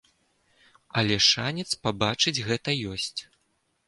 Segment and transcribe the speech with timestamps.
[1.01, 3.15] Але шанец пабачыць гэта ёсць.